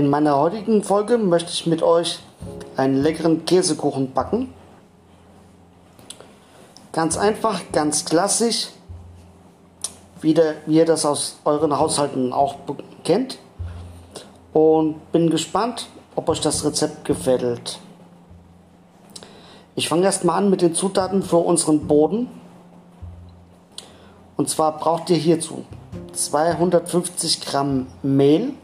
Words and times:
In 0.00 0.08
meiner 0.08 0.38
heutigen 0.38 0.82
Folge 0.82 1.18
möchte 1.18 1.52
ich 1.52 1.66
mit 1.66 1.82
euch 1.82 2.20
einen 2.74 3.02
leckeren 3.02 3.44
Käsekuchen 3.44 4.14
backen. 4.14 4.50
Ganz 6.90 7.18
einfach, 7.18 7.60
ganz 7.70 8.06
klassisch, 8.06 8.70
wie, 10.22 10.34
ihr 10.66 10.86
das 10.86 11.04
aus 11.04 11.36
euren 11.44 11.78
Haushalten 11.78 12.32
auch 12.32 12.54
kennt. 13.04 13.36
Und 14.54 15.12
bin 15.12 15.28
gespannt, 15.28 15.86
ob 16.16 16.30
euch 16.30 16.40
das 16.40 16.64
Rezept 16.64 17.04
gefällt. 17.04 17.78
Ich 19.74 19.86
fange 19.90 20.04
erstmal 20.04 20.38
an 20.38 20.48
mit 20.48 20.62
den 20.62 20.74
Zutaten 20.74 21.22
für 21.22 21.36
unseren 21.36 21.86
Boden. 21.86 22.30
Und 24.38 24.48
zwar 24.48 24.78
braucht 24.78 25.10
ihr 25.10 25.18
hierzu 25.18 25.66
250 26.14 27.42
Gramm 27.42 27.88
Mehl, 28.02 28.54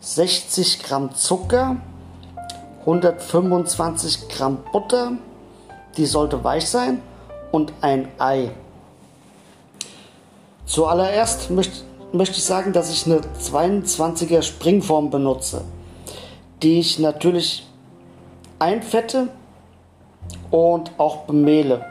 60 0.00 0.82
Gramm 0.82 1.14
Zucker, 1.14 1.76
125 2.80 4.28
Gramm 4.28 4.58
Butter, 4.72 5.12
die 5.96 6.06
sollte 6.06 6.44
weich 6.44 6.68
sein, 6.68 7.02
und 7.50 7.72
ein 7.80 8.08
Ei. 8.18 8.50
Zuallererst 10.66 11.50
möchte, 11.50 11.82
möchte 12.12 12.36
ich 12.36 12.44
sagen, 12.44 12.72
dass 12.72 12.90
ich 12.90 13.06
eine 13.06 13.20
22er 13.20 14.42
Springform 14.42 15.10
benutze, 15.10 15.62
die 16.62 16.78
ich 16.78 16.98
natürlich 16.98 17.66
einfette 18.58 19.28
und 20.50 20.92
auch 20.98 21.24
bemehle. 21.24 21.84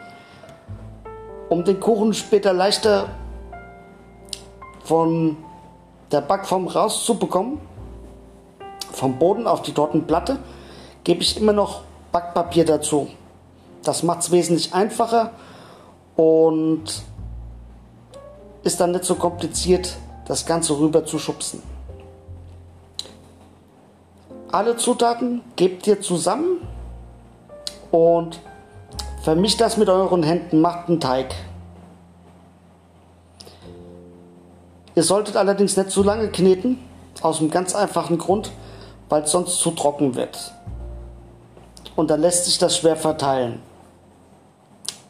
Um 1.49 1.63
den 1.63 1.79
Kuchen 1.79 2.13
später 2.13 2.53
leichter 2.53 3.09
von 4.83 5.37
der 6.11 6.21
Backform 6.21 6.67
rauszubekommen, 6.67 7.59
vom 8.97 9.17
Boden 9.19 9.47
auf 9.47 9.61
die 9.61 9.73
Tortenplatte, 9.73 10.39
gebe 11.03 11.21
ich 11.21 11.39
immer 11.39 11.53
noch 11.53 11.81
Backpapier 12.11 12.65
dazu. 12.65 13.07
Das 13.83 14.03
macht 14.03 14.21
es 14.21 14.31
wesentlich 14.31 14.73
einfacher 14.73 15.31
und 16.15 16.83
ist 18.63 18.79
dann 18.79 18.91
nicht 18.91 19.05
so 19.05 19.15
kompliziert, 19.15 19.95
das 20.25 20.45
Ganze 20.45 20.77
rüber 20.77 21.05
zu 21.05 21.19
schubsen. 21.19 21.61
Alle 24.51 24.77
Zutaten 24.77 25.41
gebt 25.55 25.87
ihr 25.87 26.01
zusammen 26.01 26.57
und 27.91 28.39
vermischt 29.21 29.61
das 29.61 29.77
mit 29.77 29.89
euren 29.89 30.23
Händen, 30.23 30.59
macht 30.61 30.89
einen 30.89 30.99
Teig. 30.99 31.35
Ihr 34.95 35.03
solltet 35.03 35.37
allerdings 35.37 35.77
nicht 35.77 35.91
zu 35.91 36.01
lange 36.01 36.29
kneten, 36.29 36.79
aus 37.21 37.39
einem 37.39 37.51
ganz 37.51 37.75
einfachen 37.75 38.17
Grund, 38.17 38.51
weil 39.09 39.23
es 39.23 39.31
sonst 39.31 39.59
zu 39.59 39.71
trocken 39.71 40.15
wird. 40.15 40.53
Und 41.95 42.09
dann 42.09 42.21
lässt 42.21 42.45
sich 42.45 42.57
das 42.57 42.77
schwer 42.77 42.95
verteilen. 42.95 43.61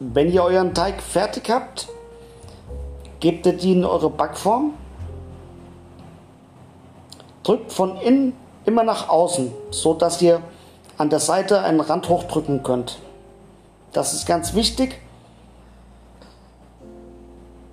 Wenn 0.00 0.32
ihr 0.32 0.44
euren 0.44 0.74
Teig 0.74 1.02
fertig 1.02 1.50
habt, 1.50 1.88
gebt 3.20 3.46
ihr 3.46 3.54
die 3.54 3.72
in 3.72 3.84
eure 3.84 4.10
Backform, 4.10 4.74
drückt 7.42 7.72
von 7.72 7.96
innen 8.00 8.32
immer 8.64 8.84
nach 8.84 9.08
außen, 9.08 9.52
so 9.70 9.94
dass 9.94 10.22
ihr 10.22 10.40
an 10.98 11.10
der 11.10 11.20
Seite 11.20 11.62
einen 11.62 11.80
Rand 11.80 12.08
hochdrücken 12.08 12.62
könnt. 12.62 12.98
Das 13.92 14.12
ist 14.12 14.26
ganz 14.26 14.54
wichtig. 14.54 15.00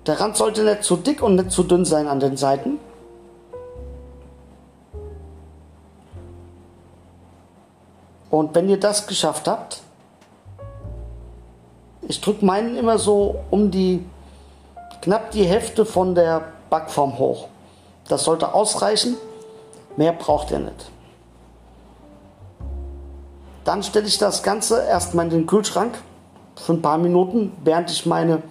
Der 0.06 0.20
Rand 0.20 0.36
sollte 0.36 0.62
nicht 0.64 0.84
zu 0.84 0.96
dick 0.96 1.22
und 1.22 1.36
nicht 1.36 1.50
zu 1.50 1.64
dünn 1.64 1.84
sein 1.84 2.08
an 2.08 2.20
den 2.20 2.36
Seiten. 2.36 2.78
Und 8.30 8.54
wenn 8.54 8.68
ihr 8.68 8.80
das 8.80 9.06
geschafft 9.06 9.48
habt, 9.48 9.82
ich 12.02 12.20
drücke 12.20 12.44
meinen 12.44 12.76
immer 12.76 12.98
so 12.98 13.40
um 13.50 13.70
die 13.70 14.04
knapp 15.02 15.30
die 15.30 15.44
Hälfte 15.44 15.84
von 15.84 16.14
der 16.14 16.44
Backform 16.70 17.18
hoch. 17.18 17.48
Das 18.08 18.24
sollte 18.24 18.54
ausreichen. 18.54 19.16
Mehr 19.96 20.12
braucht 20.12 20.50
ihr 20.50 20.58
nicht. 20.58 20.90
Dann 23.64 23.82
stelle 23.82 24.06
ich 24.06 24.18
das 24.18 24.42
Ganze 24.42 24.84
erstmal 24.84 25.24
in 25.26 25.30
den 25.30 25.46
Kühlschrank 25.46 25.98
für 26.54 26.72
ein 26.72 26.82
paar 26.82 26.98
Minuten, 26.98 27.52
während 27.64 27.90
ich 27.90 28.06
meine 28.06 28.42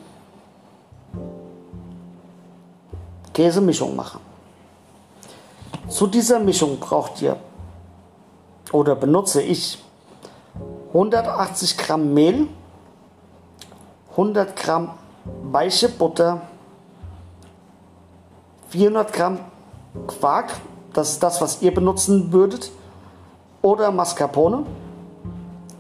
Käsemischung 3.33 3.95
mache. 3.95 4.19
Zu 5.87 6.07
dieser 6.07 6.39
Mischung 6.39 6.79
braucht 6.79 7.21
ihr 7.21 7.37
oder 8.71 8.95
benutze 8.95 9.41
ich 9.41 9.83
180 10.89 11.77
Gramm 11.77 12.13
Mehl, 12.13 12.47
100 14.11 14.55
Gramm 14.55 14.91
weiche 15.43 15.89
Butter, 15.89 16.41
400 18.69 19.13
Gramm 19.13 19.39
Quark, 20.07 20.53
das 20.93 21.11
ist 21.11 21.23
das, 21.23 21.41
was 21.41 21.61
ihr 21.61 21.73
benutzen 21.73 22.31
würdet, 22.31 22.71
oder 23.61 23.91
Mascarpone. 23.91 24.65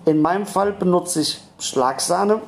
In 0.05 0.21
meinem 0.21 0.45
Fall 0.45 0.73
benutze 0.73 1.21
ich 1.21 1.41
Schlagsahne, 1.59 2.41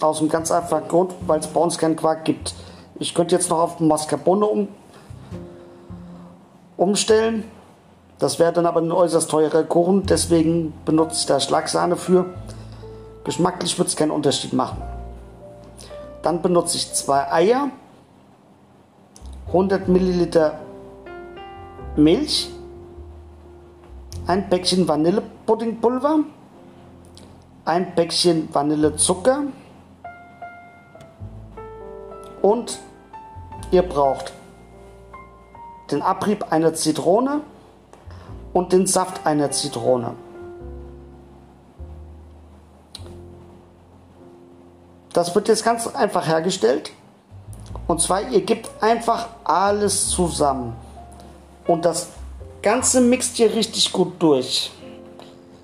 aus 0.00 0.20
einem 0.20 0.28
ganz 0.28 0.50
einfachen 0.50 0.88
Grund, 0.88 1.14
weil 1.26 1.40
es 1.40 1.46
bei 1.46 1.60
uns 1.60 1.78
keinen 1.78 1.96
Quark 1.96 2.24
gibt. 2.24 2.54
Ich 2.96 3.14
könnte 3.14 3.34
jetzt 3.34 3.50
noch 3.50 3.58
auf 3.58 3.80
Mascarpone 3.80 4.46
um, 4.46 4.68
umstellen. 6.76 7.44
Das 8.20 8.38
wäre 8.38 8.52
dann 8.52 8.66
aber 8.66 8.82
ein 8.82 8.92
äußerst 8.92 9.30
teurer 9.30 9.62
Kuchen, 9.62 10.04
deswegen 10.04 10.74
benutze 10.84 11.16
ich 11.20 11.26
da 11.26 11.40
Schlagsahne 11.40 11.96
für. 11.96 12.26
Geschmacklich 13.24 13.78
wird 13.78 13.88
es 13.88 13.96
keinen 13.96 14.10
Unterschied 14.10 14.52
machen. 14.52 14.82
Dann 16.22 16.42
benutze 16.42 16.76
ich 16.76 16.92
zwei 16.92 17.32
Eier, 17.32 17.70
100 19.46 19.88
Milliliter 19.88 20.60
Milch, 21.96 22.50
ein 24.26 24.50
Päckchen 24.50 24.86
Vanillepuddingpulver, 24.86 26.20
ein 27.64 27.94
Päckchen 27.94 28.50
Vanillezucker 28.52 29.44
und 32.42 32.78
ihr 33.70 33.82
braucht 33.82 34.34
den 35.90 36.02
Abrieb 36.02 36.52
einer 36.52 36.74
Zitrone 36.74 37.40
und 38.52 38.72
den 38.72 38.86
Saft 38.86 39.26
einer 39.26 39.50
Zitrone. 39.50 40.14
Das 45.12 45.34
wird 45.34 45.48
jetzt 45.48 45.64
ganz 45.64 45.86
einfach 45.88 46.26
hergestellt. 46.26 46.92
Und 47.86 48.00
zwar, 48.00 48.28
ihr 48.30 48.42
gebt 48.42 48.70
einfach 48.80 49.28
alles 49.44 50.08
zusammen. 50.10 50.76
Und 51.66 51.84
das 51.84 52.08
Ganze 52.62 53.00
mixt 53.00 53.38
ihr 53.38 53.52
richtig 53.52 53.92
gut 53.92 54.14
durch. 54.20 54.70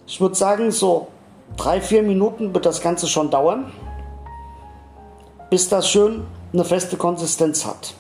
Ich 0.06 0.20
würde 0.20 0.34
sagen, 0.34 0.70
so 0.70 1.08
drei, 1.56 1.80
vier 1.80 2.02
Minuten 2.02 2.54
wird 2.54 2.66
das 2.66 2.80
Ganze 2.80 3.06
schon 3.06 3.30
dauern, 3.30 3.72
bis 5.50 5.68
das 5.68 5.88
schön 5.88 6.26
eine 6.52 6.64
feste 6.64 6.96
Konsistenz 6.96 7.66
hat. 7.66 7.94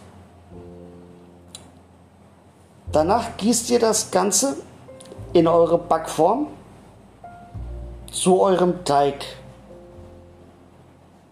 Danach 2.92 3.36
gießt 3.36 3.70
ihr 3.70 3.78
das 3.78 4.10
Ganze 4.10 4.56
in 5.36 5.46
eure 5.46 5.76
Backform 5.76 6.46
zu 8.10 8.40
eurem 8.40 8.86
Teig. 8.86 9.22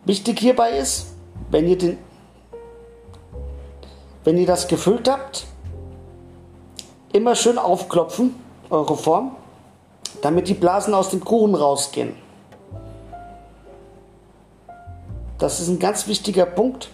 Wichtig 0.05 0.41
hierbei 0.41 0.73
ist, 0.73 1.15
wenn 1.51 1.67
ihr, 1.67 1.79
den, 1.79 1.99
wenn 4.25 4.37
ihr 4.37 4.47
das 4.47 4.69
gefüllt 4.69 5.09
habt, 5.09 5.47
immer 7.15 7.35
schön 7.35 7.57
aufklopfen, 7.57 8.35
eure 8.69 8.95
Form, 8.95 9.37
damit 10.21 10.49
die 10.49 10.55
Blasen 10.55 10.93
aus 10.93 11.09
dem 11.09 11.25
Kuchen 11.25 11.55
rausgehen. 11.55 12.15
Das 15.39 15.61
ist 15.61 15.69
ein 15.69 15.79
ganz 15.79 16.07
wichtiger 16.09 16.45
Punkt. 16.45 16.91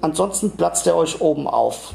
Ansonsten 0.00 0.52
platzt 0.52 0.86
er 0.86 0.94
euch 0.94 1.20
oben 1.20 1.48
auf. 1.48 1.94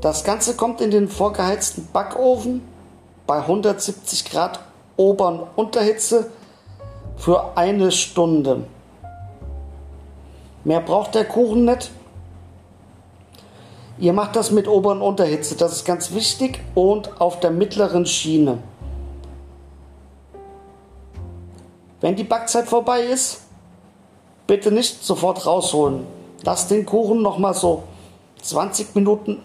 Das 0.00 0.22
Ganze 0.22 0.54
kommt 0.54 0.80
in 0.80 0.92
den 0.92 1.08
vorgeheizten 1.08 1.88
Backofen 1.92 2.62
bei 3.26 3.38
170 3.40 4.30
Grad 4.30 4.60
Ober- 4.96 5.28
und 5.28 5.40
Unterhitze 5.56 6.30
für 7.16 7.56
eine 7.56 7.90
Stunde. 7.90 8.64
Mehr 10.62 10.80
braucht 10.80 11.16
der 11.16 11.24
Kuchen 11.24 11.64
nicht. 11.64 11.90
Ihr 13.98 14.12
macht 14.12 14.36
das 14.36 14.52
mit 14.52 14.68
Ober- 14.68 14.92
und 14.92 15.02
Unterhitze, 15.02 15.56
das 15.56 15.72
ist 15.72 15.84
ganz 15.84 16.12
wichtig 16.12 16.60
und 16.76 17.20
auf 17.20 17.40
der 17.40 17.50
mittleren 17.50 18.06
Schiene. 18.06 18.58
Wenn 22.00 22.14
die 22.14 22.22
Backzeit 22.22 22.68
vorbei 22.68 23.00
ist, 23.00 23.40
bitte 24.46 24.70
nicht 24.70 25.02
sofort 25.02 25.44
rausholen. 25.44 26.06
Lasst 26.44 26.70
den 26.70 26.86
Kuchen 26.86 27.22
noch 27.22 27.38
mal 27.38 27.54
so 27.54 27.82
20 28.42 28.94
Minuten 28.94 29.42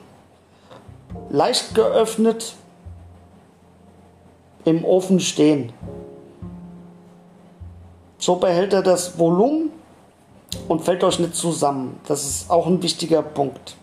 leicht 1.33 1.73
geöffnet 1.73 2.53
im 4.65 4.85
Ofen 4.85 5.19
stehen. 5.19 5.73
So 8.19 8.35
behält 8.35 8.71
er 8.71 8.83
das 8.83 9.17
Volumen 9.17 9.71
und 10.67 10.83
fällt 10.83 11.03
euch 11.03 11.17
nicht 11.17 11.35
zusammen. 11.35 11.99
Das 12.07 12.23
ist 12.23 12.51
auch 12.51 12.67
ein 12.67 12.83
wichtiger 12.83 13.23
Punkt. 13.23 13.75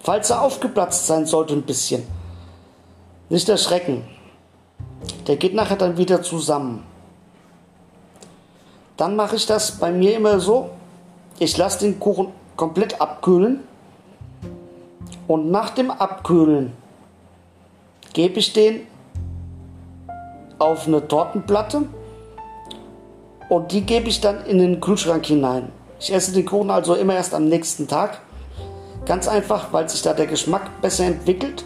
Falls 0.00 0.30
er 0.30 0.42
aufgeplatzt 0.42 1.06
sein 1.06 1.26
sollte 1.26 1.54
ein 1.54 1.62
bisschen, 1.62 2.02
nicht 3.28 3.48
erschrecken. 3.48 4.04
Der 5.28 5.36
geht 5.36 5.54
nachher 5.54 5.76
dann 5.76 5.96
wieder 5.96 6.22
zusammen. 6.22 6.84
Dann 8.96 9.14
mache 9.14 9.36
ich 9.36 9.46
das 9.46 9.78
bei 9.78 9.92
mir 9.92 10.16
immer 10.16 10.40
so, 10.40 10.70
ich 11.38 11.56
lasse 11.56 11.78
den 11.78 12.00
Kuchen 12.00 12.32
komplett 12.56 13.00
abkühlen 13.00 13.60
und 15.28 15.50
nach 15.50 15.70
dem 15.70 15.90
Abkühlen 15.90 16.72
gebe 18.12 18.38
ich 18.38 18.52
den 18.52 18.86
auf 20.58 20.86
eine 20.86 21.06
Tortenplatte 21.06 21.82
und 23.48 23.72
die 23.72 23.82
gebe 23.82 24.08
ich 24.08 24.20
dann 24.20 24.44
in 24.46 24.58
den 24.58 24.80
Kühlschrank 24.80 25.26
hinein. 25.26 25.72
Ich 26.00 26.12
esse 26.12 26.32
den 26.32 26.46
Kuchen 26.46 26.70
also 26.70 26.94
immer 26.94 27.14
erst 27.14 27.34
am 27.34 27.46
nächsten 27.46 27.86
Tag. 27.86 28.20
Ganz 29.04 29.28
einfach, 29.28 29.72
weil 29.72 29.88
sich 29.88 30.02
da 30.02 30.14
der 30.14 30.26
Geschmack 30.26 30.80
besser 30.80 31.04
entwickelt 31.04 31.64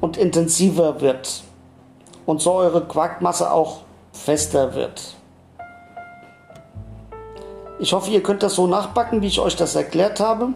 und 0.00 0.16
intensiver 0.16 1.00
wird. 1.00 1.42
Und 2.24 2.42
so 2.42 2.52
eure 2.52 2.84
Quarkmasse 2.86 3.52
auch 3.52 3.82
fester 4.12 4.74
wird. 4.74 5.14
Ich 7.78 7.92
hoffe, 7.92 8.10
ihr 8.10 8.22
könnt 8.22 8.42
das 8.42 8.54
so 8.54 8.66
nachbacken, 8.66 9.22
wie 9.22 9.26
ich 9.26 9.40
euch 9.40 9.54
das 9.56 9.74
erklärt 9.74 10.18
habe. 10.20 10.48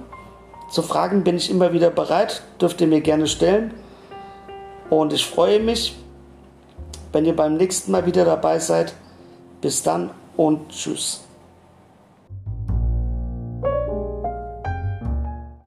Zu 0.71 0.83
Fragen 0.83 1.25
bin 1.25 1.37
ich 1.37 1.51
immer 1.51 1.73
wieder 1.73 1.91
bereit, 1.91 2.43
dürft 2.61 2.81
ihr 2.81 2.87
mir 2.87 3.01
gerne 3.01 3.27
stellen. 3.27 3.75
Und 4.89 5.13
ich 5.13 5.27
freue 5.27 5.59
mich, 5.59 5.97
wenn 7.13 7.25
ihr 7.25 7.35
beim 7.35 7.57
nächsten 7.57 7.91
Mal 7.91 8.07
wieder 8.07 8.25
dabei 8.25 8.61
seid. 8.61 8.95
Bis 9.61 9.83
dann 9.83 10.11
und 10.37 10.71
tschüss. 10.71 11.23